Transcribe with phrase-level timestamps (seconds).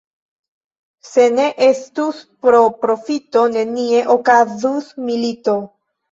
[1.07, 5.55] Se ne estus pro profito, nenie okazus milito.